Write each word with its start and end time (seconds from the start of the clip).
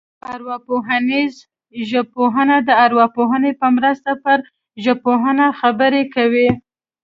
ارواپوهنیزه 0.33 1.39
ژبپوهنه 1.89 2.57
د 2.67 2.69
ارواپوهنې 2.85 3.51
په 3.61 3.67
مرسته 3.77 4.11
پر 4.23 4.37
ژبپوهنه 4.83 5.45
خبرې 5.59 6.03
کوي 6.15 6.49